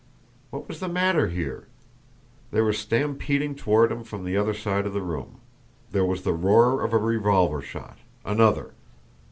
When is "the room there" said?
4.93-6.03